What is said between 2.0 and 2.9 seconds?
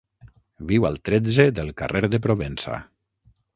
de Provença.